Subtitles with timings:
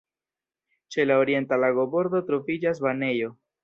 [0.95, 3.35] Ĉe la orienta lagobordo troviĝas banejo.